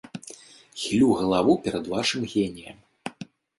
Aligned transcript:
Хілю 0.83 1.09
галаву 1.19 1.53
перад 1.69 1.91
вашым 1.93 2.27
геніем. 2.35 2.77